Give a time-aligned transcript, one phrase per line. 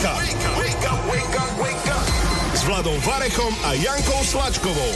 [0.00, 0.16] Wake up!
[0.58, 2.54] Wake up, wake up, wake up!
[2.54, 4.92] S Vladom Varechom a Jankou Slačkovou.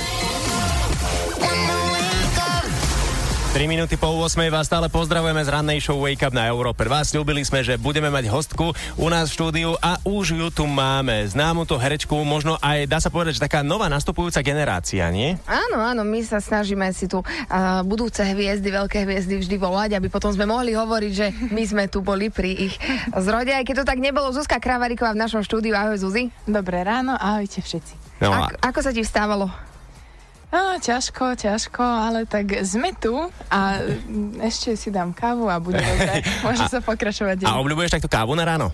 [3.55, 6.91] 3 minúty po 8 vás stále pozdravujeme z rannej show Wake Up na Európe.
[6.91, 10.67] Vás slúbili sme, že budeme mať hostku u nás v štúdiu a už ju tu
[10.67, 11.23] máme.
[11.23, 15.39] Známu tú herečku, možno aj dá sa povedať, že taká nová nastupujúca generácia, nie?
[15.47, 20.11] Áno, áno, my sa snažíme si tu uh, budúce hviezdy, veľké hviezdy vždy volať, aby
[20.11, 22.75] potom sme mohli hovoriť, že my sme tu boli pri ich
[23.15, 23.55] zrode.
[23.55, 25.79] Aj keď to tak nebolo, Zuzka Kravariková v našom štúdiu.
[25.79, 26.27] Ahoj Zuzi.
[26.43, 28.19] Dobré ráno, ahojte všetci.
[28.19, 29.74] No, Ak, ako sa ti vstávalo?
[30.55, 33.11] No, ťažko, ťažko, ale tak sme tu
[33.51, 33.83] a
[34.39, 36.23] ešte si dám kávu a bude dobre.
[36.47, 37.47] Môže sa pokračovať deň.
[37.51, 38.71] a obľúbuješ takto kávu na ráno?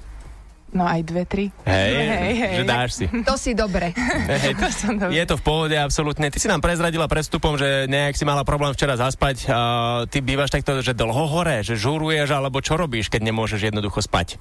[0.71, 1.45] No aj dve, tri.
[1.67, 2.55] Hej, Hej, hej.
[2.61, 3.05] že dáš si.
[3.27, 3.91] To si dobre.
[4.45, 5.19] Hej, To som dobre.
[5.19, 6.31] je to v pohode, absolútne.
[6.31, 9.51] Ty si nám prezradila pred vstupom, že nejak si mala problém včera zaspať.
[9.51, 13.99] Uh, ty bývaš takto, že dlho hore, že žuruješ, alebo čo robíš, keď nemôžeš jednoducho
[13.99, 14.39] spať?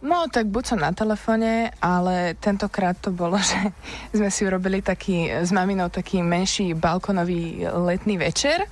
[0.00, 3.72] No, tak buď som na telefóne, ale tentokrát to bolo, že
[4.16, 8.64] sme si urobili taký, s maminou taký menší balkonový letný večer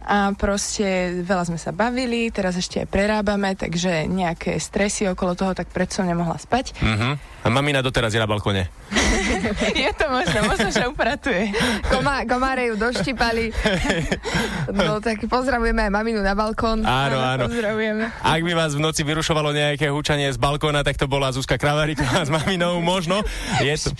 [0.00, 5.52] a proste veľa sme sa bavili, teraz ešte aj prerábame, takže nejaké stresy okolo toho,
[5.52, 6.72] tak predsa nemohla spať.
[6.80, 7.20] Uh-huh.
[7.40, 8.68] A mamina doteraz je na balkone.
[9.84, 11.54] Je to možno, možno, že upratuje.
[11.88, 13.50] Komá, komáre ju doštipali.
[14.70, 16.86] No tak pozdravujeme aj maminu na balkón.
[16.86, 17.50] Áno, áno.
[17.50, 18.06] Pozdravujeme.
[18.22, 22.22] Ak by vás v noci vyrušovalo nejaké húčanie z balkóna, tak to bola Zuzka Kravaríková
[22.28, 23.18] s maminou, možno.
[23.58, 23.90] Je to...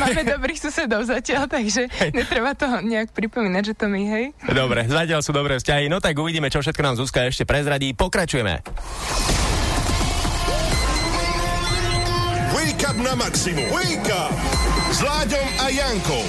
[0.00, 4.24] Máme dobrých susedov zatiaľ, takže netreba to nejak pripomínať, že to my, hej.
[4.48, 5.92] Dobre, zatiaľ sú dobré vzťahy.
[5.92, 7.92] No tak uvidíme, čo všetko nám Zuzka ešte prezradí.
[7.92, 8.64] Pokračujeme.
[12.54, 13.66] Wake up na maximum.
[13.74, 14.30] Wake up!
[14.94, 16.22] S Láďom a Jankou.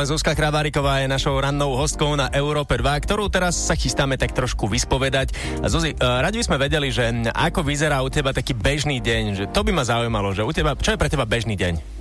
[0.00, 4.68] Zuzka Kraváriková je našou rannou hostkou na Európe 2, ktorú teraz sa chystáme tak trošku
[4.68, 5.32] vyspovedať.
[5.64, 9.44] Zuzi, eh, radi by sme vedeli, že ako vyzerá u teba taký bežný deň, že
[9.48, 11.99] to by ma zaujímalo, že u teba, čo je pre teba bežný deň?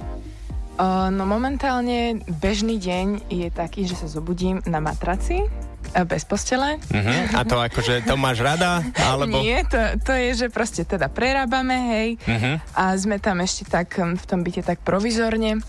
[1.11, 6.79] No momentálne bežný deň je taký, že sa zobudím na matraci, uh, bez postele.
[6.79, 7.35] Uh-huh.
[7.35, 8.79] A to akože, to máš rada?
[8.95, 9.43] Alebo...
[9.43, 12.63] Nie, to, to je, že proste teda prerábame, hej, Uh-huh.
[12.79, 15.59] a sme tam ešte tak v tom byte tak provizorne.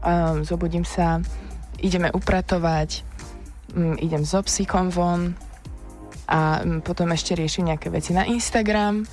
[0.00, 1.20] Um, zobudím sa,
[1.76, 3.04] ideme upratovať,
[3.76, 5.36] um, idem so psíkom von
[6.24, 9.04] a um, potom ešte riešim nejaké veci na Instagram.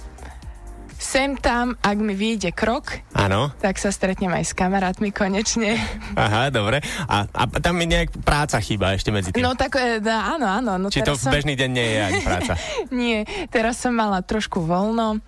[0.96, 3.52] Sem tam, ak mi vyjde krok, Áno.
[3.60, 5.76] tak sa stretnem aj s kamarátmi konečne.
[6.16, 6.80] Aha, dobre.
[7.12, 9.44] A, a tam mi nejak práca chýba ešte medzi tým.
[9.44, 10.72] No tak e, dá, áno, áno.
[10.80, 12.54] No Či to v bežný deň nie je ani práca?
[12.96, 15.20] Nie, teraz som mala trošku voľno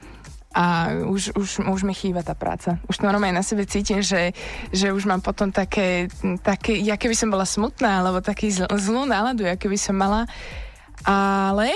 [0.58, 2.82] a už, už, už mi chýba tá práca.
[2.90, 4.34] Už normálne na sebe cítim, že,
[4.74, 6.10] že už mám potom také,
[6.42, 10.26] také ja keby som bola smutná, alebo taký zl, zlú náladu, ja keby som mala.
[11.06, 11.70] Ale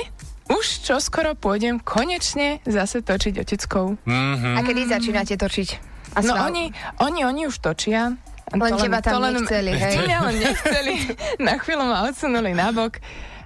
[0.51, 3.95] už čoskoro pôjdem konečne zase točiť oteckou.
[4.03, 4.57] Mhm.
[4.57, 5.69] A kedy začínate točiť?
[6.11, 8.19] A No oni, oni, oni už točia.
[8.51, 9.95] Len teba tam nechceli, hej?
[9.95, 10.95] To mňa len nechceli.
[11.47, 12.99] Na chvíľu ma odsunuli nabok,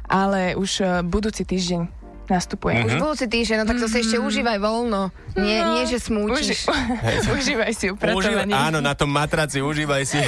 [0.10, 2.84] ale už eh, budúci týždeň nastupujem.
[2.84, 5.10] Už budúci týždeň, no tak to si ešte užívaj voľno.
[5.36, 6.66] Nie, No, nie že smúčiš.
[6.66, 8.54] Uži, užívaj si Užívaj, upratovanie.
[8.54, 10.20] áno, na tom matraci užívaj si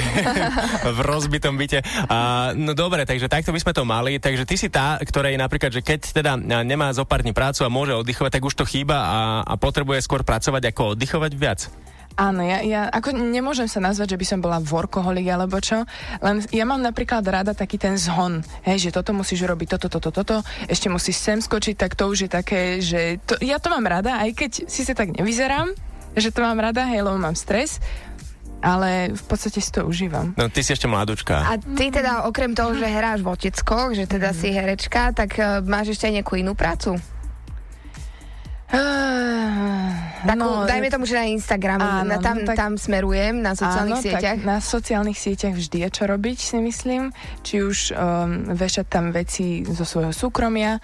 [0.96, 1.80] v rozbitom byte.
[2.06, 4.16] A, no dobre, takže takto by sme to mali.
[4.16, 6.32] Takže ty si tá, ktorej napríklad, že keď teda
[6.62, 10.00] nemá zo pár dní prácu a môže oddychovať, tak už to chýba a, a potrebuje
[10.00, 11.60] skôr pracovať ako oddychovať viac.
[12.18, 15.86] Áno, ja, ja ako nemôžem sa nazvať, že by som bola workoholik alebo čo,
[16.18, 20.10] len ja mám napríklad rada taký ten zhon, hej, že toto musíš robiť, toto, toto,
[20.10, 20.36] toto,
[20.66, 24.18] ešte musíš sem skočiť, tak to už je také, že to, ja to mám rada,
[24.18, 25.70] aj keď si sa tak nevyzerám,
[26.18, 27.78] že to mám rada, hej, lebo mám stres,
[28.58, 30.34] ale v podstate si to užívam.
[30.34, 31.46] No ty si ešte mladúčka.
[31.46, 35.62] A ty teda okrem toho, že hráš v oteckoch, že teda si herečka, tak uh,
[35.62, 36.98] máš ešte aj nejakú inú prácu?
[40.18, 43.54] Takú, no, dajme tomu, že na Instagram, Áno, na, tam, no tak- tam smerujem, na
[43.54, 44.38] sociálnych Áno, sieťach.
[44.42, 47.02] Tak na sociálnych sieťach vždy je čo robiť, si myslím.
[47.46, 47.96] Či už um,
[48.52, 50.82] vešať tam veci zo svojho súkromia,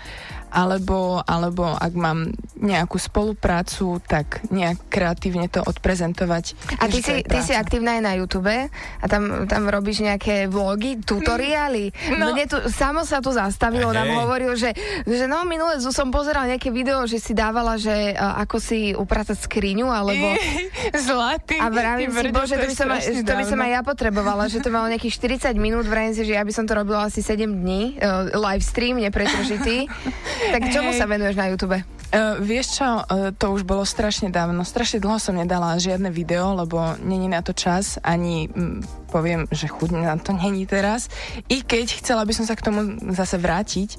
[0.54, 6.54] alebo, alebo ak mám nejakú spoluprácu, tak nejak kreatívne to odprezentovať.
[6.78, 11.02] A ty si, ty si aktívna aj na YouTube a tam, tam robíš nejaké vlogy,
[11.02, 11.90] tutoriály.
[12.14, 12.32] No, No.
[12.32, 14.70] mne tu, samo sa tu zastavilo, nám hovoril, že,
[15.04, 19.44] že no minule som pozeral nejaké video, že si dávala, že a, ako si upratať
[19.44, 20.38] skriňu, alebo...
[21.10, 21.58] Zlatý.
[21.58, 24.70] A vravím si, bože, to by, som, to by som aj ja potrebovala, že to
[24.70, 27.98] malo nejakých 40 minút, vravím si, že ja by som to robila asi 7 dní,
[27.98, 29.84] uh, live stream, nepretržitý.
[30.52, 30.98] tak čomu Hej.
[30.98, 31.78] sa venuješ na YouTube?
[31.78, 34.62] Uh, vieš čo, uh, to už bolo strašne dávno.
[34.62, 39.66] Strašne dlho som nedala žiadne video, lebo není na to čas, ani mm, poviem, že
[39.66, 41.10] chuť na to není teraz.
[41.50, 43.98] I keď chcela by som sa k tomu zase vrátiť,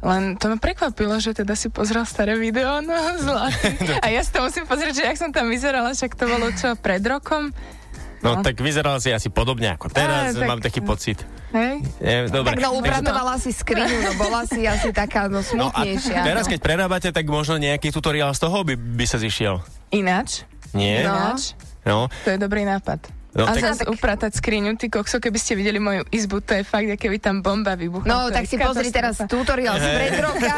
[0.00, 3.76] Len to ma prekvapilo, že teda si pozrel staré video, no zlatý.
[4.04, 6.72] A ja si to musím pozrieť, že jak som tam vyzerala, však to bolo čo,
[6.80, 7.52] pred rokom?
[8.20, 8.44] No, no.
[8.44, 11.24] tak vyzerala si asi podobne ako teraz, Á, tak- mám taký pocit.
[11.50, 11.82] Hej?
[11.98, 12.54] Nie, dobre.
[12.54, 16.20] Tak no, upratovala si skriňu, no bola si asi taká no, No a smutnejšia.
[16.22, 16.50] teraz, no.
[16.52, 19.64] keď prerábate, tak možno nejaký tutoriál z toho by, by sa zišiel.
[19.90, 20.44] Ináč?
[20.76, 21.02] Nie?
[21.02, 21.16] No.
[21.16, 21.58] Ináč?
[21.82, 22.06] No.
[22.22, 23.19] To je dobrý nápad.
[23.30, 26.62] No, a tak- zase upratať skriňu, ty kokso, keby ste videli moju izbu, to je
[26.66, 28.10] fakt, aké by tam bomba vybuchla.
[28.10, 30.54] No, tak si pozri teraz tutoriál z pred roka.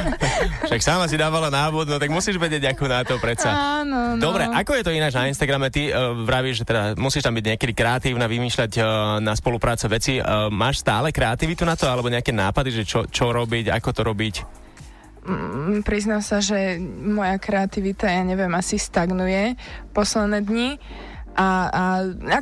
[0.72, 3.84] Však sama si dávala návod, no tak musíš vedieť, ako na to predsa.
[3.84, 4.22] Áno, no.
[4.24, 5.68] Dobre, ako je to ináč na Instagrame?
[5.68, 8.84] Ty uh, vravíš, že teda musíš tam byť niekedy kreatívna, vymýšľať uh,
[9.20, 10.16] na spolupráce veci.
[10.16, 14.00] Uh, máš stále kreativitu na to, alebo nejaké nápady, že čo, čo robiť, ako to
[14.00, 14.34] robiť?
[15.28, 19.60] Mm, Priznám sa, že moja kreativita, ja neviem, asi stagnuje
[19.92, 20.70] posledné dni.
[21.38, 21.82] A, a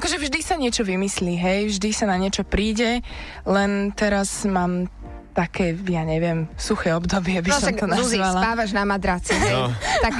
[0.00, 3.04] akože vždy sa niečo vymyslí, hej, vždy sa na niečo príde,
[3.44, 4.88] len teraz mám
[5.36, 8.40] také, ja neviem, suché obdobie by No som to Zuzi, nazvala.
[8.40, 9.36] spávaš na madraci?
[9.36, 9.68] No.
[10.00, 10.12] Tak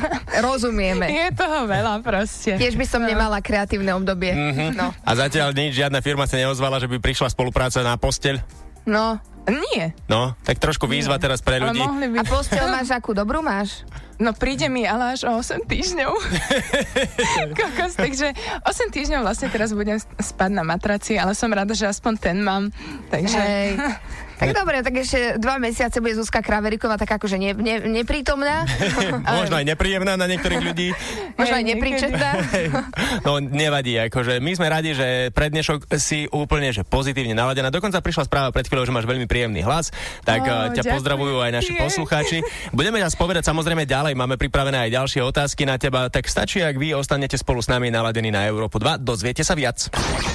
[0.45, 1.09] rozumieme.
[1.09, 2.61] Je toho veľa proste.
[2.61, 4.37] Tiež by som nemala kreatívne obdobie.
[4.77, 4.93] No.
[4.93, 8.45] A zatiaľ nič, žiadna firma sa neozvala, že by prišla spolupráca na posteľ?
[8.85, 9.17] no.
[9.47, 9.95] Nie.
[10.11, 11.79] No, tak trošku výzva teraz pre Ale ľudí.
[11.79, 12.17] mohli by...
[12.19, 13.87] A posteľ máš akú dobrú máš?
[14.19, 16.13] No príde mi ale až o 8 týždňov.
[17.59, 18.33] Kokos, takže
[18.65, 22.73] 8 týždňov vlastne teraz budem spať na matraci, ale som rada, že aspoň ten mám.
[23.13, 23.39] Takže...
[23.39, 23.71] Hej.
[24.37, 28.69] Tak dobre, tak ešte dva mesiace bude Zuzka Kraveriková tak akože ne, ne, neprítomná.
[29.41, 30.93] Možno aj nepríjemná na niektorých ľudí.
[31.41, 32.31] Možno aj nepríčetná.
[33.25, 37.73] No nevadí, akože my sme radi, že pre dnešok si úplne že pozitívne naladená.
[37.73, 39.89] Dokonca prišla správa pred chvíľou, že máš veľmi príjemný hlas,
[40.23, 40.93] tak eh, ťa ďakujem.
[40.93, 42.39] pozdravujú aj naši poslucháči.
[42.77, 46.77] Budeme ťa spovedať samozrejme ďalej, máme pripravené aj ďalšie otázky na teba, tak stačí, ak
[46.77, 49.89] vy ostanete spolu s nami naladení na Európu 2, dozviete sa viac.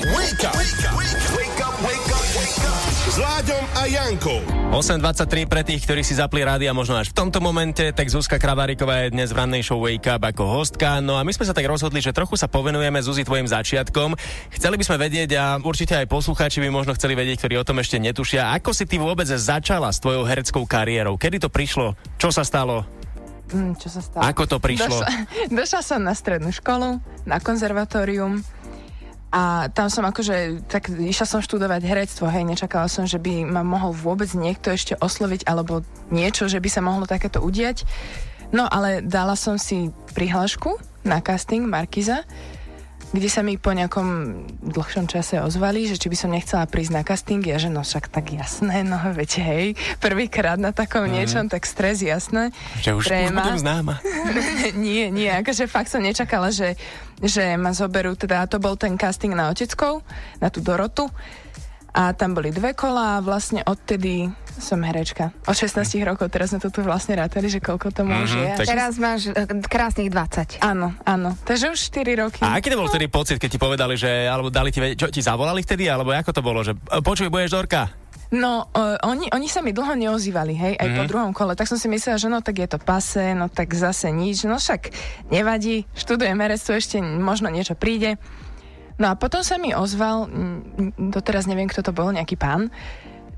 [0.10, 0.58] Wake up!
[0.58, 0.96] Wake up!
[0.98, 1.51] Wake up!
[3.12, 4.40] S Láďom a Jankou.
[4.72, 8.40] 8.23 pre tých, ktorí si zapli rádi a možno až v tomto momente, tak Zuzka
[8.40, 11.04] Kravaríková je dnes v rannej show Wake Up ako hostka.
[11.04, 14.16] No a my sme sa tak rozhodli, že trochu sa povenujeme Zuzi tvojim začiatkom.
[14.56, 17.84] Chceli by sme vedieť a určite aj poslucháči by možno chceli vedieť, ktorí o tom
[17.84, 21.20] ešte netušia, ako si ty vôbec začala s tvojou hereckou kariérou.
[21.20, 22.00] Kedy to prišlo?
[22.16, 22.88] Čo sa stalo?
[23.52, 24.24] Mm, čo sa stalo?
[24.24, 24.88] Ako to prišlo?
[24.88, 25.10] Došla,
[25.60, 28.40] došla som na strednú školu, na konzervatórium
[29.32, 33.64] a tam som akože, tak išla som študovať herectvo, hej, nečakala som, že by ma
[33.64, 37.88] mohol vôbec niekto ešte osloviť alebo niečo, že by sa mohlo takéto udiať.
[38.52, 40.76] No ale dala som si prihlášku
[41.08, 42.28] na casting Markiza,
[43.12, 44.08] kde sa mi po nejakom
[44.64, 48.08] dlhšom čase ozvali, že či by som nechcela prísť na casting, ja že no však
[48.08, 49.66] tak jasné, no veď hej,
[50.00, 51.12] prvýkrát na takom mm.
[51.12, 52.56] niečom, tak stres jasné.
[52.80, 53.44] Že už, už Tréma.
[53.44, 53.96] budem známa.
[54.80, 56.80] nie, nie, akože fakt som nečakala, že,
[57.20, 60.08] že ma zoberú, teda to bol ten casting na Oteckov,
[60.40, 61.12] na tú Dorotu.
[61.92, 64.32] A tam boli dve kola a vlastne odtedy
[64.62, 65.34] som herečka.
[65.44, 68.52] Od 16 rokov, teraz sme to tu vlastne rátali, že koľko to môže Mhm, je.
[68.56, 70.62] tak- Teraz máš e, krásnych 20.
[70.62, 71.34] Áno, áno.
[71.42, 72.40] Takže už 4 roky.
[72.40, 75.08] A aký to bol vtedy pocit, keď ti povedali, že, alebo dali ti vedieť, čo
[75.10, 77.90] ti zavolali vtedy, alebo ako to bolo, že e, počuj, budeš Dorka?
[78.32, 81.00] No, uh, oni, oni sa mi dlho neozývali, hej, aj mm-hmm.
[81.00, 83.76] po druhom kole, tak som si myslela, že no tak je to pase, no tak
[83.76, 84.88] zase nič, no však
[85.28, 88.16] nevadí, študujem herectvo, ešte možno niečo príde.
[88.96, 90.32] No a potom sa mi ozval,
[90.96, 92.72] doteraz neviem, kto to bol, nejaký pán,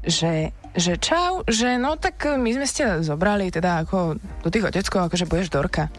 [0.05, 5.09] že, že čau, že no tak my sme ste zobrali teda ako do tých oteckov,
[5.09, 5.89] akože budeš Dorka.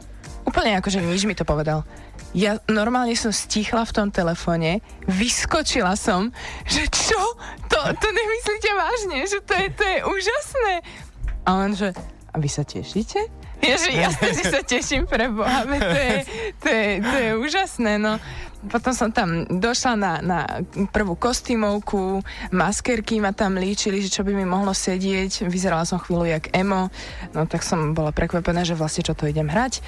[0.44, 1.86] Úplne akože nič mi to povedal.
[2.34, 6.34] Ja normálne som stichla v tom telefóne, vyskočila som,
[6.66, 7.20] že čo?
[7.70, 10.72] To, to nemyslíte vážne, že to je, to je úžasné.
[11.46, 11.94] A on že,
[12.30, 13.44] a vy sa tešíte?
[13.64, 16.18] Ja že sa teším pre Boha, to je,
[16.60, 18.20] to je, to je úžasné, no.
[18.68, 20.40] Potom som tam došla na, na
[20.90, 25.46] prvú kostýmovku, maskerky ma tam líčili, že čo by mi mohlo sedieť.
[25.46, 26.88] Vyzerala som chvíľu jak emo,
[27.36, 29.84] no tak som bola prekvapená, že vlastne čo to idem hrať.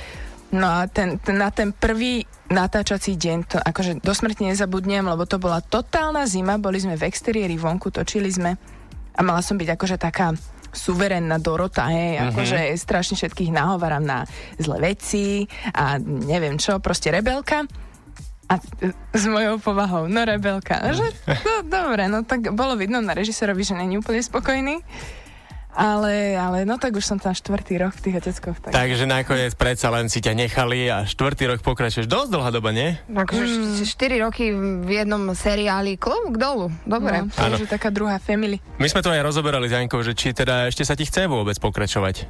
[0.55, 5.27] No a ten, ten, na ten prvý natáčací deň, to akože do smrti nezabudnem, lebo
[5.27, 8.55] to bola totálna zima, boli sme v exteriéri vonku, točili sme
[9.17, 10.39] a mala som byť akože taká
[10.71, 12.29] suverénna Dorota, hej, mm-hmm.
[12.31, 14.29] akože strašne všetkých nahovarám na
[14.61, 17.65] zlé veci a neviem čo, proste rebelka.
[18.47, 20.79] A e, s mojou povahou, no rebelka.
[20.79, 24.83] No, že, no, dobre, no tak bolo vidno na režisérovi, že není úplne spokojný.
[25.77, 28.57] Ale, ale no tak už som tam štvrtý rok v tých oteckoch.
[28.65, 28.73] Tak.
[28.73, 32.09] Takže nakoniec predsa len si ťa nechali a štvrtý rok pokračuješ.
[32.09, 32.97] Dosť dlhá doba, nie?
[33.13, 36.73] Akože 4 roky v jednom seriáli, klobúk dolu.
[36.89, 37.29] Dobre.
[37.29, 38.57] No, to je taká druhá family.
[38.81, 41.61] My sme to aj rozoberali s Jankou, že či teda ešte sa ti chce vôbec
[41.61, 42.25] pokračovať.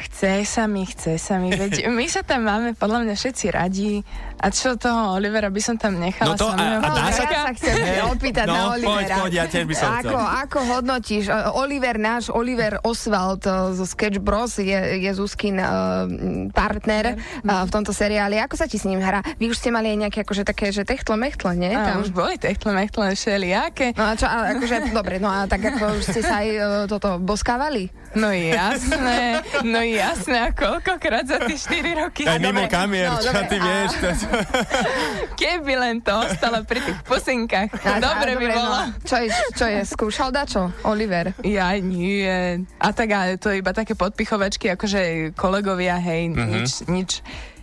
[0.00, 1.52] Chce sa mi, chce sa mi.
[1.52, 4.04] Veď my sa tam máme podľa mňa všetci radí.
[4.40, 7.40] A čo toho Olivera by som tam nechala No to a- a dá sa- ja
[7.42, 7.76] sa chcem
[8.08, 9.14] opýtať No, na poď, Olivera.
[9.18, 10.08] poď, ja tiež by som chcel.
[10.08, 11.24] ako, ako hodnotíš?
[11.26, 16.08] e, Oliver, náš Oliver Oswald e, zo Sketch Bros je, je Zuzkin uh,
[16.50, 18.38] partner uh, v tomto seriáli.
[18.38, 19.20] Ako sa ti s ním hrá?
[19.36, 21.70] Vy už ste mali aj nejaké akože také, že techtle mechtle, nie?
[21.70, 22.00] A Tam.
[22.00, 23.92] už boli techtle mechtle všelijaké.
[23.92, 26.62] No a čo, a akože, dobre, no a tak ako už ste sa aj uh,
[26.86, 27.92] toto boskávali?
[28.10, 30.36] No jasné, no jasné.
[30.40, 32.22] A koľkokrát za tie 4 roky?
[32.24, 33.90] Aj mimo kamier, no, čo dobre, ty a- vieš.
[33.94, 34.08] To...
[35.40, 37.68] Keby len to ostalo pri tých pusinkách.
[37.82, 38.76] A- a Dobre by bolo.
[38.76, 41.32] No, čo, je, čo je, skúšal dačo, Oliver?
[41.42, 42.64] Ja nie.
[42.78, 46.48] A tak ale to je iba také podpichovačky, akože kolegovia, hej, mm-hmm.
[46.50, 47.10] nič, nič,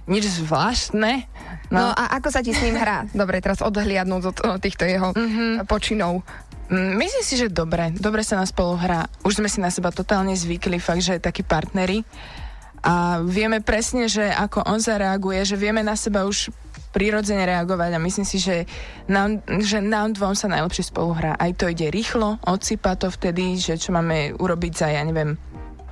[0.05, 1.25] nič zvláštne.
[1.67, 3.03] No No, a ako sa ti s ním hrá?
[3.11, 5.67] Dobre, teraz odhliadnúť od týchto jeho mm-hmm.
[5.67, 6.23] počinov.
[6.71, 7.91] mm, myslím si, že dobre.
[7.91, 9.11] Dobre sa nás spolu hrá.
[9.27, 12.07] Už sme si na seba totálne zvykli, fakt, že takí partneri.
[12.85, 16.53] A vieme presne, že ako on zareaguje, že vieme na seba už
[16.95, 18.65] prirodzene reagovať a myslím si, že
[19.05, 21.37] nám, že nám dvom sa najlepšie spolu hrá.
[21.37, 25.37] Aj to ide rýchlo, odsypa to vtedy, že čo máme urobiť za, ja neviem,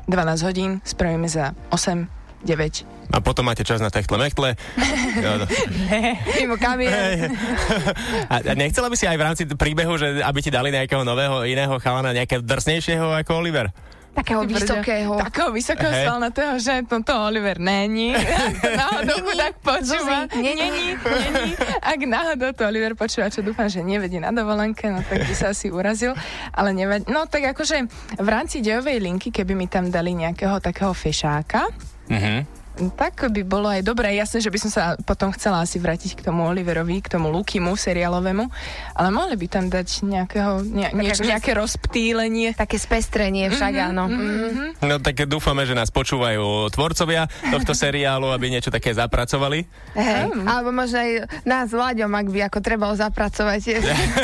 [0.09, 2.09] 12 hodín, spravíme za 8,
[2.45, 3.13] 9.
[3.13, 4.57] A potom máte čas na techtle mechtle.
[6.41, 6.57] Mimo.
[8.33, 11.45] A a nechcela by si aj v rámci príbehu, že aby ti dali nejakého nového
[11.45, 13.69] iného chalana, nejakého drsnejšieho ako Oliver?
[14.15, 15.19] Takého vysokého.
[15.19, 16.03] Takého vysokého Hej.
[16.07, 18.15] svalnatého, že toto Oliver není.
[18.79, 20.31] Náhodou chudák počúva.
[20.31, 20.55] Zuzi, není.
[20.55, 21.53] Není, není.
[21.83, 25.51] Ak náhodou to Oliver počúva, čo dúfam, že nevedí na dovolenke, no tak by sa
[25.51, 26.15] asi urazil.
[26.49, 27.05] Ale nevadí.
[27.11, 31.67] No tak akože v rámci dejovej linky, keby mi tam dali nejakého takého fešáka,
[32.05, 32.64] Mhm.
[32.95, 34.15] Tak by bolo aj dobré.
[34.15, 37.73] Jasné, že by som sa potom chcela asi vrátiť k tomu Oliverovi, k tomu Lukimu
[37.73, 38.45] seriálovému,
[38.93, 42.53] ale mohli by tam dať nejakého, ne, niečo, akože- nejaké rozptýlenie.
[42.55, 44.11] Také spestrenie však, áno.
[44.11, 44.83] Mhm.
[44.83, 49.63] No tak dúfame, že nás počúvajú tvorcovia tohto seriálu, aby niečo také zapracovali.
[49.95, 50.31] Hej.
[50.43, 51.11] Alebo možno aj
[51.47, 53.61] nás s Láďom, ak by ako trebalo zapracovať.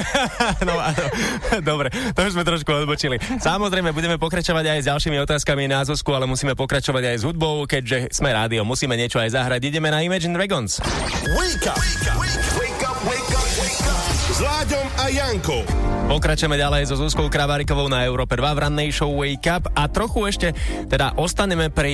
[0.67, 1.05] no áno,
[1.63, 3.17] dobre, to už sme trošku odbočili.
[3.39, 7.63] Samozrejme, budeme pokračovať aj s ďalšími otázkami na Zosku, ale musíme pokračovať aj s hudbou,
[7.65, 9.69] keďže sme rádio, musíme niečo aj zahrať.
[9.69, 10.81] Ideme na Imagine Dragons.
[11.38, 11.77] Wake up!
[11.77, 12.17] Wake up!
[12.57, 12.98] Wake up!
[13.05, 13.48] Wake up!
[13.62, 14.01] Wake up!
[14.33, 15.62] S Láďom a Jankou.
[16.10, 20.25] Pokračujeme ďalej so Zuzkou Kravárikovou na Európe 2 v rannej show Wake Up a trochu
[20.27, 20.48] ešte
[20.89, 21.93] teda ostaneme pri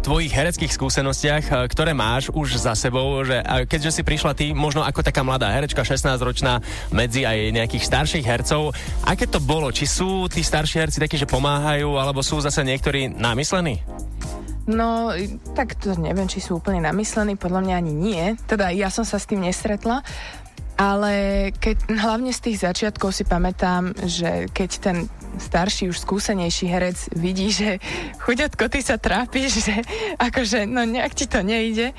[0.00, 4.86] tvojich hereckých skúsenostiach, eh, ktoré máš už za sebou, že keďže si prišla ty možno
[4.86, 6.62] ako taká mladá herečka, 16-ročná,
[6.94, 8.70] medzi aj nejakých starších hercov,
[9.02, 9.74] aké to bolo?
[9.74, 13.82] Či sú tí starší herci takí, že pomáhajú, alebo sú zase niektorí namyslení?
[14.68, 15.16] No,
[15.56, 18.24] tak to neviem, či sú úplne namyslení, podľa mňa ani nie.
[18.44, 20.04] Teda ja som sa s tým nestretla,
[20.78, 21.12] ale
[21.58, 24.96] keď, hlavne z tých začiatkov si pamätám, že keď ten
[25.38, 27.80] starší, už skúsenejší herec vidí, že
[28.22, 29.74] chuďatko, ty sa trápiš, že
[30.20, 31.94] akože, no nejak ti to nejde,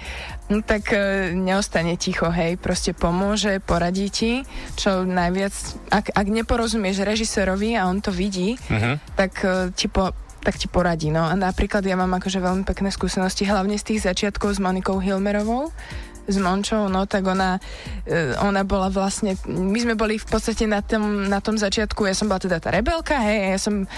[0.47, 4.43] no, tak e, neostane ticho, hej, proste pomôže, poradí ti,
[4.75, 5.55] čo najviac,
[5.91, 9.15] ak, ak neporozumieš režisérovi a on to vidí, Mhm.
[9.15, 11.12] tak e, ti po, tak ti poradí.
[11.12, 15.00] No a napríklad ja mám akože veľmi pekné skúsenosti, hlavne z tých začiatkov s Monikou
[15.00, 15.72] Hilmerovou,
[16.29, 17.58] s Mončou, no tak ona,
[18.05, 22.13] e, ona bola vlastne, my sme boli v podstate na tom, na tom začiatku, ja
[22.13, 23.89] som bola teda tá rebelka, hej, ja som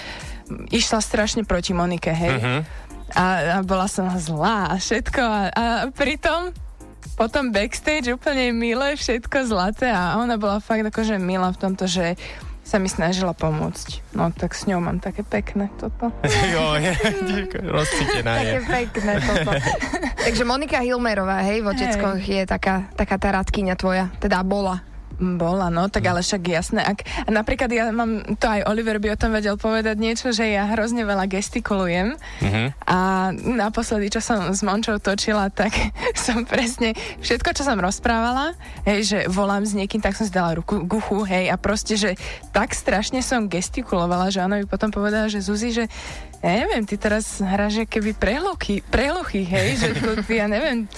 [0.72, 2.36] išla strašne proti Monike, hej.
[2.40, 2.60] Mhm.
[3.12, 6.56] A, a bola som zlá a všetko a, a pritom
[7.20, 12.16] potom backstage úplne milé, všetko zlaté a ona bola fakt akože milá v tomto, že
[12.62, 14.14] sa mi snažila pomôcť.
[14.14, 16.14] No tak s ňou mám také pekné toto.
[16.54, 16.94] jo, je,
[17.66, 18.62] rozcítená je.
[18.62, 19.52] Také pekné toto.
[20.30, 24.91] Takže Monika Hilmerová, hej, v Oteckoch je taká, taká tá radkyňa tvoja, teda bola.
[25.22, 26.82] Bola, no, tak ale však jasné.
[26.82, 30.66] Ak, napríklad ja mám, to aj Oliver by o tom vedel povedať niečo, že ja
[30.66, 32.64] hrozne veľa gestikulujem Mhm.
[32.84, 32.98] a
[33.38, 35.70] naposledy, čo som s Mončou točila, tak
[36.18, 40.58] som presne všetko, čo som rozprávala, hej, že volám s niekým, tak som si dala
[40.58, 42.18] ruku k uchu, hej, a proste, že
[42.50, 45.86] tak strašne som gestikulovala, že ona by potom povedala, že Zuzi, že
[46.42, 50.90] ja neviem, ty teraz hráš keby prehluchy, prehluchy, hej, že to, ja neviem,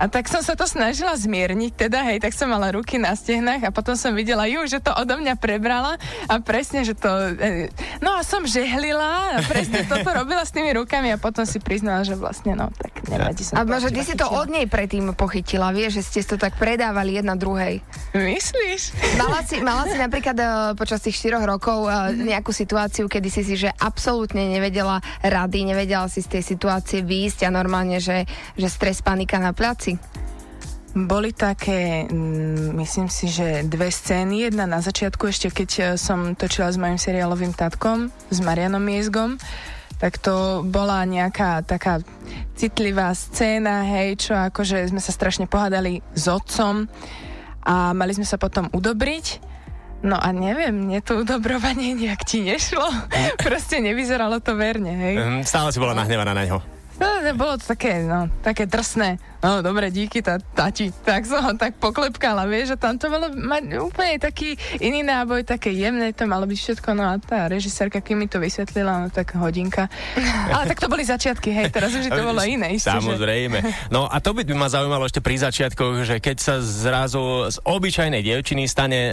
[0.00, 3.68] a tak som sa to snažila zmierniť, teda hej, tak som mala ruky na stehnách
[3.68, 7.10] a potom som videla ju, že to odo mňa prebrala a presne, že to...
[7.36, 7.68] E,
[8.00, 12.08] no a som žehlila a presne toto robila s tými rukami a potom si priznala,
[12.08, 15.76] že vlastne no, tak nevadí som A možno ty si to od nej predtým pochytila,
[15.76, 17.84] vieš, že ste to tak predávali jedna druhej.
[18.16, 18.96] Myslíš?
[19.20, 23.42] Mala si, mala si napríklad uh, počas tých 4 rokov uh, nejakú situáciu, kedy si
[23.44, 24.75] si, že absolútne nevedela
[25.22, 28.26] rady, nevedela si z tej situácie výjsť a normálne, že,
[28.58, 29.96] že stres, panika na placi.
[30.96, 34.48] Boli také, mm, myslím si, že dve scény.
[34.48, 39.36] Jedna na začiatku ešte, keď e, som točila s mojim seriálovým tatkom, s Marianom Miezgom,
[40.00, 42.00] tak to bola nejaká taká
[42.56, 46.88] citlivá scéna, hej, čo akože sme sa strašne pohádali s otcom
[47.60, 49.55] a mali sme sa potom udobriť.
[50.06, 52.86] No a neviem, mne to udobrovanie nejak ti nešlo.
[53.44, 55.14] Proste nevyzeralo to verne, hej.
[55.18, 56.62] Mhm, Stále si bola nahnevaná na ňo.
[56.96, 59.20] No, bolo to také, no, také drsné.
[59.44, 60.90] No, dobre, díky, tá, tati.
[61.04, 65.44] Tak som ho tak poklepkala, vieš, že tam to bolo mať úplne taký iný náboj,
[65.44, 69.08] také jemné, to malo byť všetko, no a tá režisérka, keď mi to vysvetlila, no
[69.12, 69.86] tak hodinka.
[70.50, 72.88] Ale tak to boli začiatky, hej, teraz už to bolo iné, že...
[72.88, 73.90] Samozrejme.
[73.92, 78.24] No a to by ma zaujímalo ešte pri začiatkoch, že keď sa zrazu z obyčajnej
[78.24, 79.12] dievčiny stane e,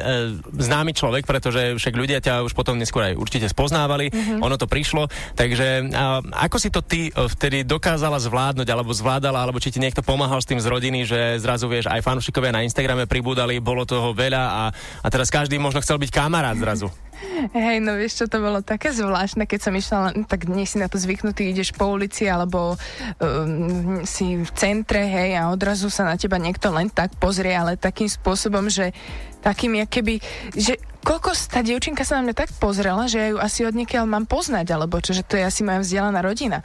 [0.50, 4.40] známy človek, pretože však ľudia ťa už potom neskôr aj určite spoznávali, Mhm.
[4.42, 9.44] ono to prišlo, takže a, ako si to ty e, vtedy dokázala zvládnuť, alebo zvládala,
[9.44, 12.62] alebo či ti niekto pomáhal s tým z rodiny, že zrazu vieš, aj fanúšikovia na
[12.62, 14.64] Instagrame pribúdali, bolo toho veľa a,
[15.02, 16.94] a teraz každý možno chcel byť kamarát zrazu.
[17.58, 19.98] Hej, no vieš čo, to bolo také zvláštne, keď som išla,
[20.30, 25.34] tak nie si na to zvyknutý, ideš po ulici alebo um, si v centre, hej,
[25.34, 28.94] a odrazu sa na teba niekto len tak pozrie, ale takým spôsobom, že
[29.42, 30.22] takým, keby,
[30.54, 34.06] že kokos, tá dievčinka sa na mňa tak pozrela, že ja ju asi od niekiaľ
[34.08, 36.62] mám poznať, alebo čo, že to je asi moja vzdialená rodina.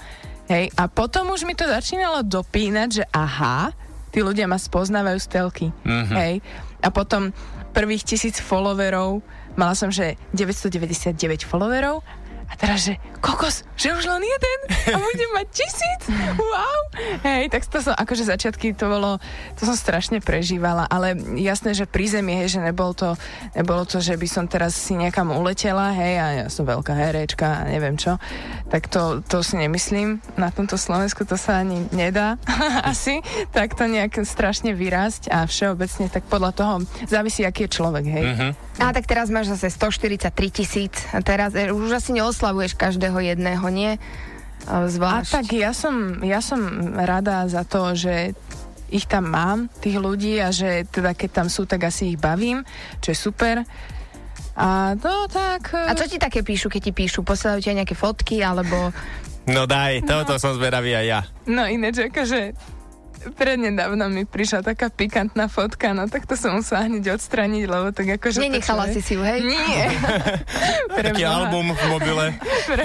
[0.49, 3.77] Hej, a potom už mi to začínalo dopínať, že aha,
[4.09, 5.67] tí ľudia ma spoznávajú z telky.
[5.85, 6.15] Mhm.
[6.17, 6.35] Hej.
[6.81, 7.37] A potom
[7.77, 9.21] prvých tisíc followerov,
[9.55, 12.01] mala som, že 999 followerov
[12.49, 16.03] a teraz, že kokos, že už len jeden a budem mať tisíc,
[16.41, 16.81] wow.
[17.21, 19.21] Hej, tak to som, akože začiatky to bolo,
[19.59, 23.09] to som strašne prežívala, ale jasné, že pri zemi, hej, že nebolo to,
[23.53, 27.63] nebolo to, že by som teraz si niekam uletela, hej, a ja som veľká herečka
[27.63, 28.17] a neviem čo,
[28.73, 32.41] tak to, to si nemyslím, na tomto Slovensku to sa ani nedá
[32.91, 33.21] asi,
[33.53, 36.75] tak to nejak strašne vyrásť a všeobecne, tak podľa toho
[37.05, 38.25] závisí, aký je človek, hej.
[38.25, 38.51] Mhm.
[38.79, 40.95] A tak teraz máš zase 143 tisíc.
[41.27, 43.99] Teraz e, už asi neoslavuješ každého jedného, nie?
[44.71, 45.43] A A Zvlášť.
[45.43, 48.31] tak ja som, ja som rada za to, že
[48.95, 52.63] ich tam mám, tých ľudí a že teda keď tam sú, tak asi ich bavím,
[53.03, 53.67] čo je super.
[54.55, 55.75] A to tak...
[55.75, 57.27] A čo ti také píšu, keď ti píšu?
[57.27, 58.95] Posielajú ti aj nejaké fotky, alebo...
[59.51, 61.21] No daj, toto som zvedavý aj ja.
[61.51, 62.55] No ináč akože
[63.35, 68.19] prednedávno mi prišla taká pikantná fotka, no tak to som musela hneď odstraniť, lebo tak
[68.19, 68.39] akože...
[68.39, 69.41] to Nenechala človek- si si ju, hej?
[69.45, 69.85] Nie.
[70.97, 72.27] Pre Taký album v mobile.
[72.67, 72.85] Pre...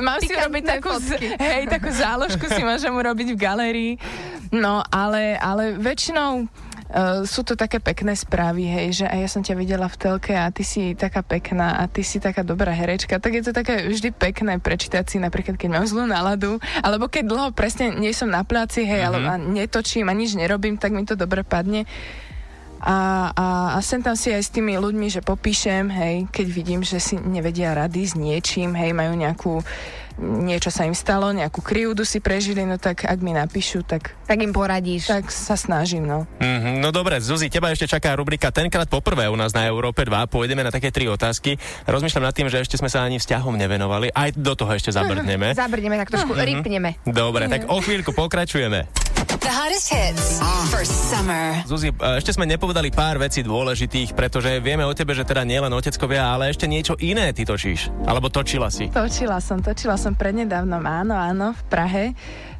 [0.00, 1.26] Mám si robiť takú, z- fotky.
[1.44, 3.92] hej, takú záložku si môžem urobiť v galérii.
[4.54, 6.46] No, ale, ale väčšinou
[6.86, 10.38] Uh, sú to také pekné správy, hej, že aj ja som ťa videla v telke
[10.38, 13.90] a ty si taká pekná a ty si taká dobrá herečka, tak je to také
[13.90, 18.30] vždy pekné prečítať si napríklad, keď mám zlú náladu, alebo keď dlho presne nie som
[18.30, 19.08] na pláci, hej, mm-hmm.
[19.10, 21.90] alebo a netočím a nič nerobím, tak mi to dobre padne.
[22.86, 26.80] A, a, a sem tam si aj s tými ľuďmi, že popíšem, hej, keď vidím,
[26.86, 29.54] že si nevedia rady s niečím, hej, majú nejakú,
[30.18, 34.38] niečo sa im stalo, nejakú krivdu si prežili, no tak ak mi napíšu, tak, Tak
[34.40, 35.08] im poradíš.
[35.08, 36.24] tak sa snažím, no.
[36.40, 40.26] Mhm, no dobre, Zuzi, teba ešte čaká rubrika tenkrát poprvé u nás na Európe 2.
[40.26, 41.60] Pôjdeme na také tri otázky.
[41.84, 44.10] Rozmýšľam nad tým, že ešte sme sa ani vzťahom nevenovali.
[44.12, 45.52] Aj do toho ešte zabrdneme.
[45.58, 46.96] Zabrneme tak trošku, rypneme.
[47.04, 49.06] Dobre, tak o chvíľku pokračujeme.
[49.46, 51.62] The hottest hits for summer.
[51.70, 55.70] Zuzi, e, ešte sme nepovedali pár vecí dôležitých, pretože vieme o tebe, že teda nielen
[55.70, 57.90] oteckovia, ale ešte niečo iné ty točíš.
[58.06, 58.90] Alebo točila si.
[58.90, 62.04] Točila som, točila som prednedávnom, áno, áno, v Prahe.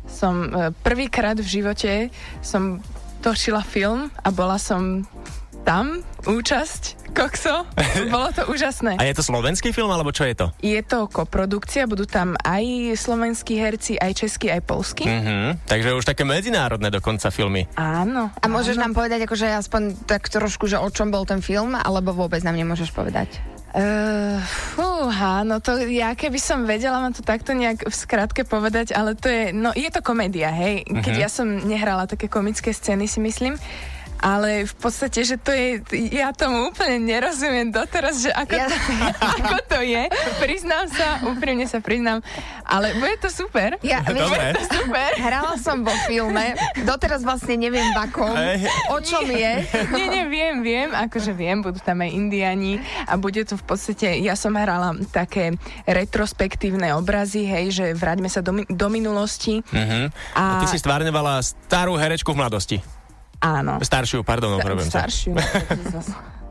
[0.09, 1.93] Som e, prvýkrát v živote
[2.43, 2.83] som
[3.23, 5.07] točila film a bola som
[5.67, 5.99] tam,
[6.31, 7.67] účasť, kokso.
[8.15, 9.03] Bolo to úžasné.
[9.03, 10.47] A je to slovenský film, alebo čo je to?
[10.63, 15.03] Je to koprodukcia, budú tam aj slovenskí herci, aj českí, aj polskí.
[15.11, 17.67] Mhm, takže už také medzinárodné dokonca filmy.
[17.75, 18.31] Áno.
[18.39, 22.15] A môžeš nám povedať, akože aspoň tak trošku, že o čom bol ten film, alebo
[22.15, 23.56] vôbec nám nemôžeš povedať?
[23.77, 24.41] Uh,
[24.73, 29.13] fúha, no to ja keby som vedela vám to takto nejak v skratke povedať, ale
[29.13, 30.81] to je, no je to komédia, hej.
[30.89, 33.61] Keď ja som nehrala také komické scény, si myslím,
[34.19, 38.79] ale v podstate, že to je, ja tomu úplne nerozumiem doteraz, že ako, Ja- to,
[39.39, 40.03] ako to je.
[40.39, 42.21] Priznám sa, úprimne sa priznám,
[42.63, 43.77] ale bude to super.
[43.81, 44.33] Ja, vieš,
[44.67, 45.11] Super.
[45.17, 48.67] Hrala som vo filme, doteraz vlastne neviem v akom, Hej.
[48.89, 49.53] o čom je.
[49.93, 54.19] Nie, nie, viem, viem, akože viem, budú tam aj indiani a bude to v podstate,
[54.19, 59.61] ja som hrala také retrospektívne obrazy, hej, že vráťme sa do, do minulosti.
[59.69, 60.13] Mhm.
[60.33, 60.43] A...
[60.59, 62.77] A- ty si stvárňovala starú herečku v mladosti.
[63.41, 63.79] Áno.
[63.83, 65.05] Staršiu, pardon, opravujem sa.
[65.05, 65.37] Staršiu.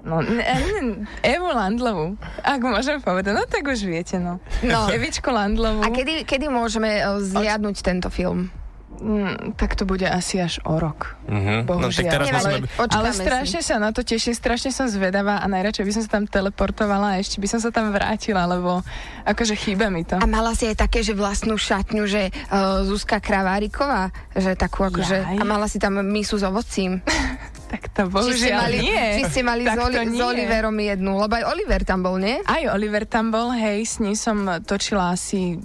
[0.06, 2.13] No, ne, ne, Evu Landlovú,
[2.45, 4.38] ak môžem povedať, no tak už viete, no.
[4.62, 4.86] No.
[4.93, 5.82] Evičku Landlovú.
[5.82, 8.54] A kedy, kedy môžeme e, zliadnúť tento film?
[9.01, 11.15] Mm, tak to bude asi až o rok.
[11.27, 11.67] Mhm.
[11.67, 12.63] No tak teraz Nevadí.
[12.63, 12.95] musíme...
[12.95, 13.21] Ale si.
[13.23, 17.15] strašne sa na to teším, strašne som zvedavá a najradšej by som sa tam teleportovala
[17.15, 18.86] a ešte by som sa tam vrátila, lebo
[19.27, 20.19] akože chýba mi to.
[20.19, 25.17] A mala si aj také, že vlastnú šatňu, že uh, Zuzka Kraváriková, že takú akože,
[25.23, 25.39] Jaj.
[25.39, 27.01] a mala si tam misu s ovocím.
[27.76, 29.04] Tak to bohužiaľ mali, nie.
[29.20, 30.16] Či ste mali s, Tak Oli, s.
[30.16, 32.40] Oliverom jednu, lebo aj Oliver tam bol, nie?
[32.48, 35.60] Aj Oliver tam bol, hej, s ním som točila asi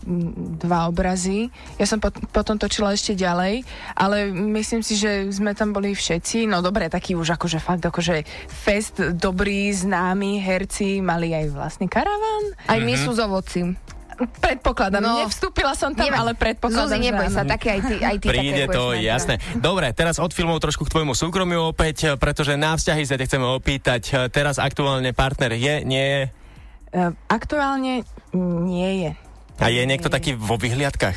[0.59, 1.47] dva obrazy.
[1.79, 3.63] Ja som pot- potom točila ešte ďalej,
[3.95, 6.51] ale myslím si, že sme tam boli všetci.
[6.51, 12.59] No dobre, taký už akože fakt, akože fest, dobrý, známi herci, mali aj vlastný karaván.
[12.67, 13.79] Aj misu s ovocím.
[14.21, 15.17] Predpokladám, No.
[15.17, 16.21] no, nevstúpila som tam, Nevadí.
[16.21, 19.35] ale predpokladám, Zuzi, neboj sa, také aj ty, aj ty Príde také to, budeš jasné.
[19.57, 23.47] Dobre, teraz od filmov trošku k tvojmu súkromiu opäť, pretože na vzťahy sa ťa chceme
[23.49, 24.03] opýtať.
[24.29, 26.23] Teraz aktuálne partner je, nie je?
[27.31, 28.05] Aktuálne
[28.67, 29.11] nie je.
[29.61, 31.17] A je niekto taký vo vyhliadkach?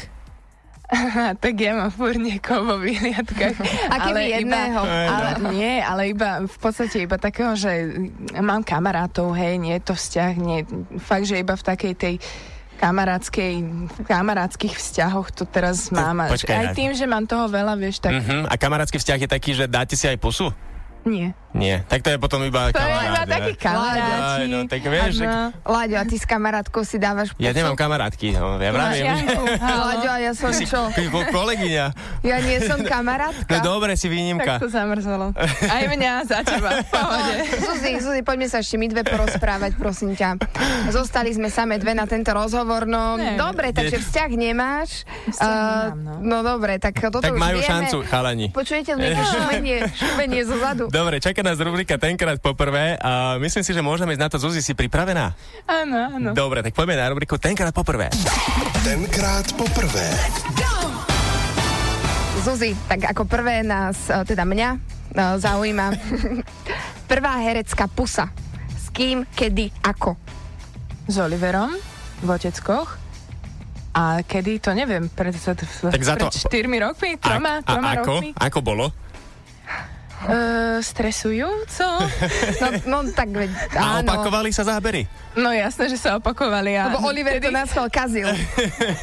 [0.93, 3.55] Aha, tak ja mám furt niekoho vo výhliadkach.
[3.89, 4.79] A keby jedného.
[4.83, 7.89] Iba, ale nie, ale iba v podstate iba takého, že
[8.37, 10.61] mám kamarátov, hej, nie je to vzťah, nie,
[11.01, 12.52] fakt, že iba v takej tej kamarátskej,
[14.03, 16.27] kamarátskych vzťahoch to teraz mám.
[16.27, 18.45] Počkaj, aj tým, že mám toho veľa, vieš, tak Uh-huh.
[18.45, 20.51] A kamarátsky vzťah je taký, že dáte si aj pusu?
[21.05, 21.27] Nie.
[21.53, 21.85] Nie.
[21.85, 23.05] Tak to je potom iba To je kamarát.
[23.05, 23.29] iba ne?
[23.29, 24.09] taký kamaráti.
[24.17, 25.25] Aj, no, tak vieš, že...
[25.27, 25.53] Áno.
[25.63, 27.39] Láďo, a ty s kamarátkou si dávaš pusu?
[27.39, 29.05] Ja nemám kamarátky, no, ja Máš vravím.
[29.85, 30.89] Láďo, a ja som Si čo?
[30.89, 31.85] ko- kolegyňa.
[32.21, 33.61] Ja nie som No kamarátka.
[33.61, 34.57] dobre, si výnimka.
[34.57, 35.29] Tak to zamrzelo.
[35.69, 37.35] Aj mňa za teba, pohode.
[37.53, 40.41] Zuzi, Zuzi, poďme sa ešte my dve porozprávať, prosím ťa.
[40.89, 43.37] Zostali sme same dve na tento rozhovor, no Ne.
[43.37, 45.05] dobre, takže vzťah nemáš.
[45.27, 46.37] Vzťah Uh, nemám, no.
[46.41, 47.69] dobre, tak toto Tak už majú vieme.
[47.69, 48.47] šancu, chalani.
[48.49, 50.85] Počujete nejaké šumenie, šumenie zo zadu.
[50.93, 54.37] Dobre, čaká nás rubrika tenkrát poprvé a myslím si, že môžeme ísť na to.
[54.37, 55.33] Zuzi, si pripravená?
[55.65, 56.29] Áno, áno.
[56.37, 58.13] Dobre, tak poďme na rubriku tenkrát poprvé.
[58.85, 60.05] Tenkrát poprvé.
[62.45, 64.69] Zuzi, tak ako prvé nás, eh, teda mňa,
[65.17, 65.97] eh, zaujíma
[67.11, 68.29] prvá herecká pusa.
[68.77, 70.13] S kým, kedy, ako?
[71.09, 71.73] S Oliverom
[72.21, 73.01] v Oteckoch.
[73.97, 76.37] A kedy, to neviem, pred, Tak za to- pred
[76.69, 78.13] 4 rokmi, troma, a, a troma ako?
[78.13, 78.29] rokmi.
[78.37, 78.85] Ako bolo?
[80.23, 81.87] Uh, stresujúco.
[82.61, 84.07] No, no tak veď, A áno.
[84.07, 85.03] opakovali sa zábery?
[85.33, 86.77] No jasné, že sa opakovali.
[86.77, 88.29] A Lebo Oliver to nás chcel kazil.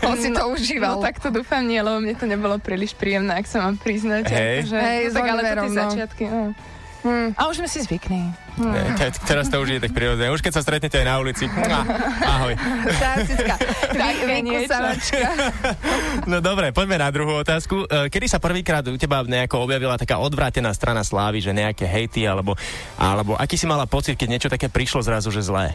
[0.06, 0.96] On si to užíval.
[0.96, 4.30] No tak to dúfam nie, lebo mne to nebolo príliš príjemné, ak sa mám priznať.
[4.30, 4.56] Hej.
[4.64, 5.76] Akože, Hej, no, tak ale to tie no.
[5.76, 6.24] začiatky.
[6.30, 6.42] No.
[7.00, 7.32] Hm.
[7.32, 8.28] A už sme si zvykli.
[8.60, 10.28] Ne, te- teraz to už je tak prirodzené.
[10.28, 11.48] Už keď sa stretnete aj na ulici.
[11.48, 11.80] Mua,
[12.28, 12.52] Ahoj.
[12.92, 13.54] Klasická.
[16.28, 17.88] No dobre, poďme na druhú otázku.
[17.88, 22.28] E, Kedy sa prvýkrát u teba nejako objavila taká odvrátená strana slávy, že nejaké hejty,
[22.28, 22.52] alebo,
[23.00, 25.72] alebo aký si mala pocit, keď niečo také prišlo zrazu, že zlé?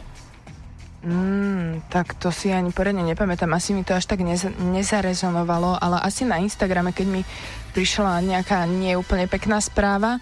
[1.05, 3.53] Mm, tak to si ani poriadne nepamätám.
[3.53, 7.21] Asi mi to až tak nez, nezarezonovalo, ale asi na Instagrame, keď mi
[7.77, 10.17] prišla nejaká neúplne pekná správa,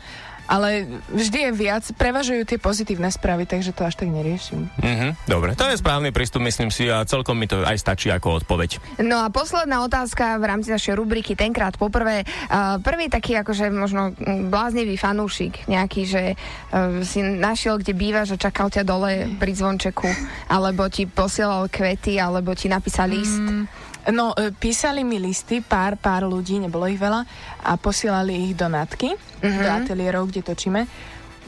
[0.47, 4.67] ale vždy je viac, prevažujú tie pozitívne správy, takže to až tak neriešim.
[4.79, 8.43] Mhm, dobre, to je správny prístup, myslím si, a celkom mi to aj stačí ako
[8.43, 8.99] odpoveď.
[9.03, 12.27] No a posledná otázka v rámci našej rubriky tenkrát poprvé.
[12.51, 14.15] Uh, prvý taký akože možno
[14.51, 20.09] bláznivý fanúšik nejaký, že uh, si našiel, kde bývaš a čakal ťa dole pri zvončeku,
[20.51, 23.39] alebo ti posielal kvety, alebo ti napísal list.
[23.39, 23.65] Mm,
[24.11, 27.23] no, e, písali mi listy, pár, pár ľudí, nebolo ich veľa,
[27.63, 30.81] a posielali ich do natky, do ateliérov, kde točíme.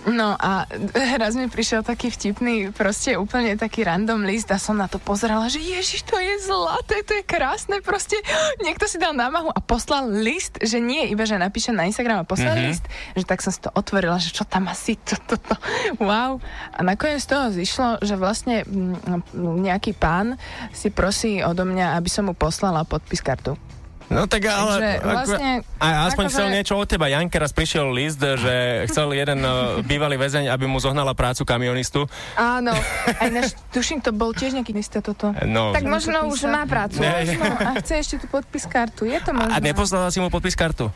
[0.05, 0.69] No a
[1.17, 5.49] raz mi prišiel taký vtipný, proste úplne taký random list a som na to pozerala,
[5.49, 8.13] že ježiš, to je zlaté, to je krásne, proste
[8.61, 12.29] niekto si dal námahu a poslal list, že nie iba, že napíše na Instagram a
[12.29, 12.69] poslal mm-hmm.
[12.69, 12.85] list,
[13.17, 15.55] že tak som si to otvorila, že čo tam asi to, to, to,
[15.97, 16.37] wow.
[16.77, 19.33] A nakoniec z toho zišlo, že vlastne mm,
[19.65, 20.37] nejaký pán
[20.69, 23.57] si prosí odo mňa, aby som mu poslala podpis kartu.
[24.05, 25.01] No tak ale...
[25.01, 27.05] Takže vlastne, a aspoň akože- chcel niečo od teba.
[27.09, 32.05] Janke raz prišiel list, že chcel jeden uh, bývalý väzeň, aby mu zohnala prácu kamionistu.
[32.37, 32.73] Áno.
[33.17, 35.33] Aj naš, tuším, to bol tiež nejaký list toto.
[35.43, 37.01] No, Tak možno už má prácu.
[37.01, 37.25] Ne.
[37.25, 37.43] Možno.
[37.65, 39.09] A chce ešte tú podpis kartu.
[39.09, 39.59] Je to a možné?
[39.59, 40.93] neposlala si mu podpis kartu?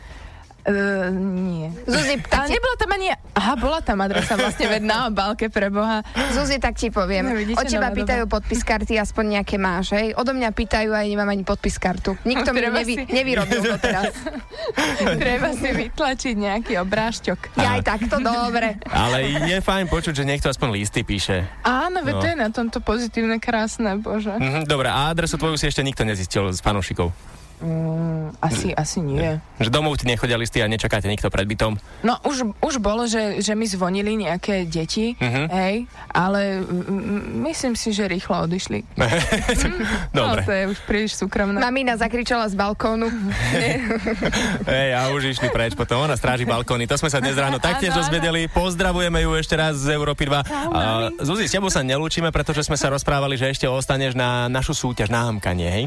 [0.61, 1.71] Uh, nie.
[1.83, 3.07] Zuzi, Ale tak ti, nebola tam ani...
[3.31, 6.03] Aha, bola tam adresa vlastne ved na obálke pre Boha.
[6.29, 7.23] Zuzi, tak ti poviem.
[7.23, 10.11] No, vidíte, Od teba pýtajú podpis karty, aspoň nejaké máš, hej?
[10.13, 12.19] Odo mňa pýtajú a ja nemám ani podpis kartu.
[12.21, 14.11] Nikto mi nevy, si- nevyrobil doteraz.
[15.23, 17.55] Treba si vytlačiť nejaký obrážťok.
[17.55, 18.77] Ja aj takto, dobre.
[18.85, 21.47] Ale je fajn počuť, že niekto aspoň listy píše.
[21.63, 22.19] Áno, veď No.
[22.19, 24.35] to je na tomto pozitívne, krásne, bože.
[24.35, 27.15] Mhm, dobre, a adresu tvoju si ešte nikto nezistil z fanúšikov.
[27.59, 29.35] Mm, asi, asi nie.
[29.57, 31.75] Že domov ti nechodia listy a nečakáte nikto pred bytom?
[32.01, 35.43] No už, už bolo, že, že mi zvonili nejaké deti, Mhm.
[35.49, 35.75] hej,
[36.09, 38.87] ale mm, myslím si, že rýchlo odišli.
[40.15, 40.39] Dobre.
[40.39, 41.59] No, to je už príliš súkromné.
[41.59, 43.11] Mamina zakričala z balkónu.
[44.69, 46.85] Hej, a už išli preč, potom ona stráži balkóny.
[46.85, 48.47] To sme sa dnes ráno taktiež dozvedeli.
[48.47, 50.45] Pozdravujeme ju ešte raz z Európy 2.
[50.45, 50.79] A,
[51.19, 55.09] Zuzi, s tebou sa nelúčime, pretože sme sa rozprávali, že ešte ostaneš na našu súťaž
[55.09, 55.85] na hamkanie, hej?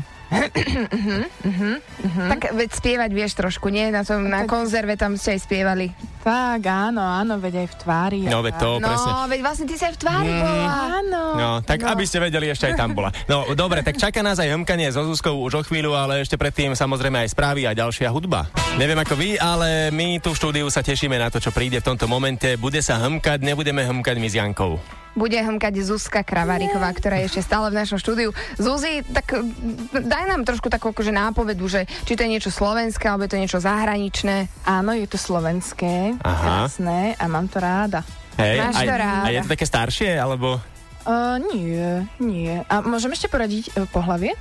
[2.33, 3.89] Tak veď spievať vieš trošku, nie?
[3.89, 5.93] Na, tom, na konzerve tam ste aj spievali.
[6.23, 8.21] Tak, áno, áno, veď aj v tvári.
[8.25, 9.11] No, veď to No, presne.
[9.29, 10.67] veď vlastne ty sa aj v tvári bola.
[10.97, 11.23] Áno.
[11.35, 13.11] No, tak aby ste vedeli, ešte aj tam bola.
[13.27, 16.73] No, dobre, tak čaká nás aj hmkanie so Zuzkou už o chvíľu, ale ešte predtým
[16.73, 18.47] samozrejme aj správy a ďalšia hudba.
[18.79, 21.87] Neviem ako vy, ale my tu v štúdiu sa tešíme na to, čo príde v
[21.87, 22.55] tomto momente.
[22.55, 24.79] Bude sa hmkať, nebudeme hmkať my s Jankou.
[25.13, 28.33] Bude hmkať Zuzka Kravaríková, ktorá je ešte stále v našom štúdiu.
[28.57, 29.45] Zuzi, tak
[29.93, 33.41] daj nám trošku takú akože nápovedu, že či to je niečo slovenské, alebo je to
[33.41, 34.49] niečo zahraničné.
[34.65, 36.65] Áno, je to slovenské, Aha.
[36.65, 38.01] krásne a mám to ráda.
[38.41, 39.25] Hej, Máš aj, to ráda.
[39.25, 40.57] a je to také staršie, alebo...
[41.03, 42.63] Uh, nie, nie.
[42.71, 44.33] A môžem ešte poradiť uh, pohlavie?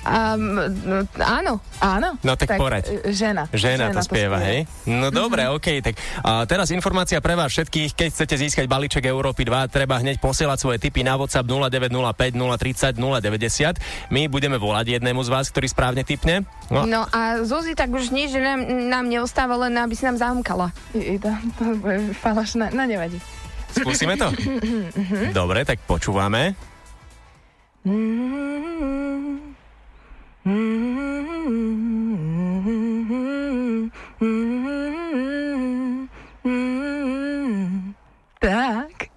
[0.00, 1.52] Um, no, áno.
[1.76, 2.16] Áno.
[2.24, 2.88] No tak poraď.
[2.88, 3.48] e, Žena.
[3.52, 4.64] Žena, to spieva, hej?
[4.88, 9.44] No dobre, OK, tak a teraz informácia pre vás všetkých, keď chcete získať balíček Európy
[9.44, 14.08] 2, treba hneď posielať svoje tipy na WhatsApp 0905 030 090.
[14.08, 16.48] My budeme volať jednému z vás, ktorý správne tipne.
[16.72, 20.16] No, No a Zuzi, tak už nič že nám, nám neostáva, len aby si nám
[20.16, 20.72] zahmkala.
[20.96, 21.28] I, to,
[21.60, 23.20] to bude falošné, no nevadí.
[23.76, 24.32] skúsime to?
[25.40, 26.56] Dobre, tak počúvame.
[38.40, 39.10] Tak.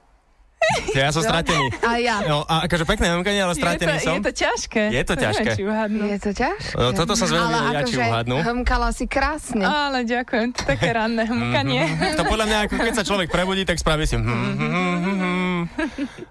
[0.94, 1.64] Ja som stratený.
[1.80, 2.24] A ja.
[2.28, 4.16] No, a akože pekné hmkanie, ale Je to, stratený som.
[4.16, 4.84] je to ťažké.
[4.92, 5.50] Je to ťažké.
[5.56, 5.92] Neviem.
[6.08, 6.76] Je to ťažké.
[6.76, 8.36] No, toto sa Ale ja, či akože uhadnú.
[8.44, 9.64] hmkala si krásne.
[9.64, 11.84] Ale ďakujem, to také ranné hmkanie.
[12.20, 14.16] To podľa mňa, ako keď sa človek prebudí, tak spraví si...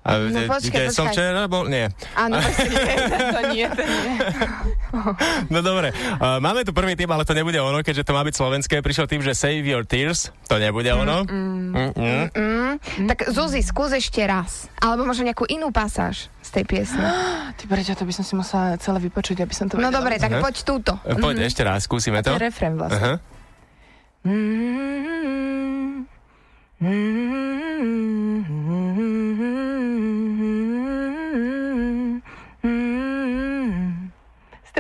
[0.00, 1.64] A No kde- počkaj, kde som včera bol?
[1.64, 1.90] Nie.
[2.12, 2.86] Áno, to nie,
[3.28, 3.66] to nie.
[5.48, 8.34] No dobre, uh, máme tu prvý tip, ale to nebude ono, keďže to má byť
[8.34, 8.74] slovenské.
[8.78, 11.24] Prišiel tým, že Save Your Tears, to nebude ono.
[11.24, 12.28] Mm-mm.
[12.28, 12.72] mm,
[13.06, 14.68] tak Zuzi, skús ešte raz.
[14.76, 17.02] Alebo možno nejakú inú pasáž z tej piesne.
[17.56, 19.96] Ty prečo, to by som si musela celé vypočuť, aby som to No vedela.
[19.98, 20.40] dobre, tak Aha.
[20.40, 20.92] poď túto.
[21.00, 22.30] Uh, Poď ešte raz, skúsime To to.
[22.34, 22.98] je refrén vlastne.
[22.98, 23.14] Aha.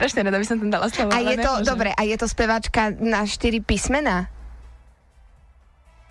[0.02, 1.14] Strašne rada by som tam dala slovo.
[1.14, 1.62] A je to, nemôžem.
[1.62, 4.26] dobre, a je to speváčka na štyri písmená?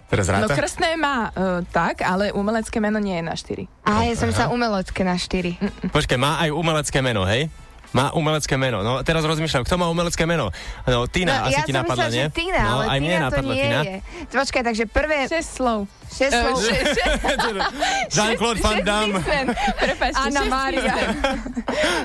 [0.08, 0.56] Teraz No ráta?
[0.56, 3.68] krstné má uh, tak, ale umelecké meno nie je na štyri.
[3.84, 5.60] A ja som sa umelecké na štyri.
[5.92, 7.52] Počkaj, má aj umelecké meno, hej?
[7.92, 8.80] Má umelecké meno.
[8.80, 10.48] No teraz rozmýšľam, kto má umelecké meno?
[10.84, 12.26] No, Tina, asi ja ti napadla, myslela, nie?
[12.26, 13.80] že Tina, no, ale aj mne napadla nie Tina.
[13.82, 13.96] je.
[14.32, 15.80] Počkaj, takže prvé Šesť slov.
[16.08, 16.56] šesť slov.
[16.58, 17.70] Še- še-
[18.10, 19.20] Jean-Claude Van šesť Damme.
[19.20, 19.46] písmen.
[19.78, 21.08] Prepáčte, Anna šesť písmen.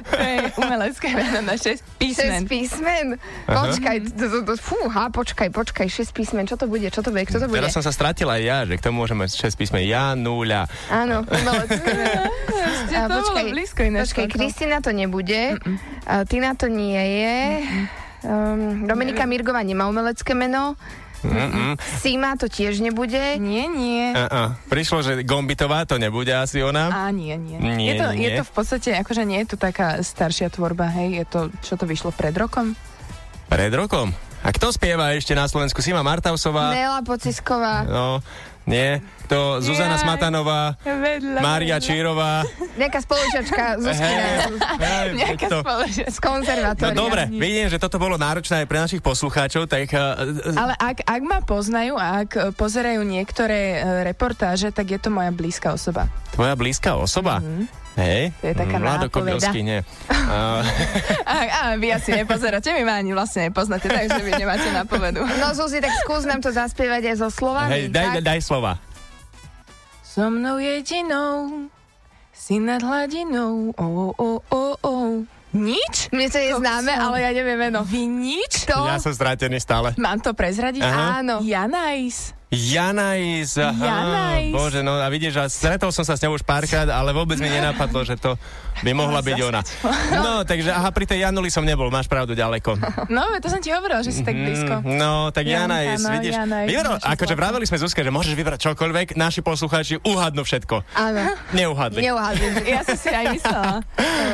[0.07, 2.31] To je umelecké meno na šesť písmen.
[2.37, 3.07] Šesť písmen.
[3.47, 3.97] Počkaj,
[4.59, 6.45] fúha, počkaj, počkaj, šesť písmen.
[6.45, 7.59] Čo to bude, čo to bude, kto to bude?
[7.59, 9.87] Teraz som sa stratil aj ja, že k tomu môžeme 6 písmen.
[9.87, 10.67] Ja, nuľa.
[10.89, 11.95] Áno, umelecké.
[12.97, 13.07] A
[13.45, 14.33] blízko ináč počkaj.
[14.33, 15.61] Kristina to nebude,
[16.07, 17.39] a Tina to nie je,
[18.25, 20.77] um, Dominika Mirgová nemá umelecké meno,
[21.27, 21.75] Mm-mm.
[21.99, 24.15] Sima to tiež nebude, Nie, nie.
[24.15, 24.55] Uh-uh.
[24.71, 26.93] Prišlo, že Gombitová to nebude asi ona.
[26.93, 27.59] A nie, nie.
[27.59, 28.31] Nie, je, to, nie.
[28.31, 31.75] je to v podstate, akože nie je to taká staršia tvorba, hej, je to, čo
[31.75, 32.79] to vyšlo pred rokom?
[33.51, 34.15] Pred rokom.
[34.47, 35.83] A kto spieva ešte na Slovensku?
[35.83, 36.71] Sima Martausová?
[36.71, 38.23] Nela Pocisková, No,
[38.67, 38.99] nie.
[39.27, 40.03] To Zuzana Jaj.
[40.03, 41.83] Smatanová, Vedľa, Mária vedľa.
[41.83, 42.33] Čírová.
[42.77, 44.23] nejaká spolužiačka Zuzkina
[44.79, 45.59] Hej, Nejaká to.
[45.59, 46.17] z spoločnosť.
[46.17, 46.95] No konzervatória.
[46.95, 50.15] dobre, vidím, že toto bolo náročné aj pre našich poslucháčov, tak uh,
[50.53, 53.61] Ale ak, ak ma poznajú a ak e, pozerajú niektoré
[54.05, 56.07] reportáže, tak je to moja blízka osoba.
[56.31, 57.43] tvoja blízka osoba.
[57.97, 58.29] Hej?
[58.45, 59.41] To je taká Mlado nápoveda.
[59.41, 59.81] Kobielsky, nie.
[61.27, 65.23] A, a vy asi nepozeráte, vy ma ani vlastne nepoznáte, takže vy nemáte napovedu.
[65.41, 67.71] No Zuzi, tak skús nám to zaspievať aj so slovami.
[67.73, 68.27] hej, daj, tak?
[68.27, 68.73] daj slova.
[70.03, 71.69] So mnou jedinou
[72.35, 74.95] si nad hladinou, o, o, o, o.
[75.57, 76.13] Nič?
[76.13, 76.61] Mne to je Kokso.
[76.61, 77.81] známe, ale ja neviem meno.
[77.81, 78.69] Vy nič?
[78.69, 78.85] To?
[78.85, 79.97] Ja som strátený stále.
[79.97, 80.85] Mám to prezradiť?
[80.85, 81.25] Aha.
[81.25, 81.41] Áno.
[81.41, 82.37] Janajs.
[82.49, 83.59] Janajs.
[83.59, 84.53] aha, Janajs.
[84.53, 87.49] Bože, no a vidíš, a stretol som sa s ňou už párkrát, ale vôbec mi
[87.49, 88.39] nenapadlo, že to
[88.79, 89.61] by mohla byť ona.
[90.15, 92.79] No, takže aha, pri tej Januli som nebol, máš pravdu ďaleko.
[93.09, 94.79] No, to som ti hovorila, že si tak blízko.
[94.79, 96.35] Mm, No, tak Janka, Janajs, no, vidíš.
[96.37, 100.87] Janajs, Vybral, akože vraveli sme Zuzke, že môžeš vybrať čokoľvek, naši poslucháči uhadnú všetko.
[100.93, 102.01] Áno, Neuhadli.
[102.01, 102.47] neuhádli.
[102.69, 103.83] Ja som si aj myslela.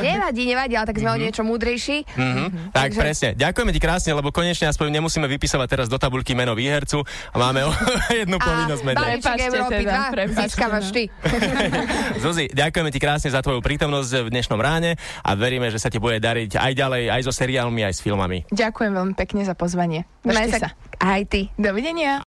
[0.00, 2.04] Nevadí, nevadí, ale tak sme o niečo múdrejší.
[2.12, 2.44] Mhm.
[2.70, 3.28] Tak Takže- presne.
[3.34, 7.64] Ďakujeme ti krásne, lebo konečne aspoň nemusíme vypisovať teraz do tabulky meno výhercu a máme
[7.64, 7.72] o
[8.22, 8.98] jednu povinnosť menej.
[8.98, 10.94] balíček Európy teda, 2 prepáčte, získavaš no.
[10.94, 11.04] ty.
[12.22, 15.96] Zuzi, ďakujeme ti krásne za tvoju prítomnosť v dnešnom ráne a veríme, že sa ti
[15.96, 18.44] bude dariť aj ďalej, aj so seriálmi, aj s filmami.
[18.52, 20.04] Ďakujem veľmi pekne za pozvanie.
[20.20, 20.68] Držte sa.
[21.00, 21.48] Aj ty.
[21.56, 22.20] Dovidenia.